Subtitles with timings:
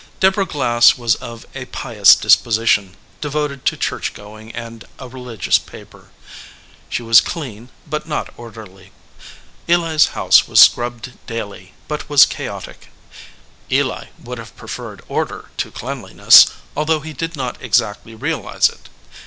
[0.19, 6.09] Deborah Glass was of a pious disposition, devoted to church going and a religious paper.
[6.89, 8.91] She was clean, but not orderly.
[9.69, 12.89] Eli s house was scrubbed daily, but was chaotic.
[13.69, 18.89] EH would have preferred order to cleanliness, although he did not exactly realize it.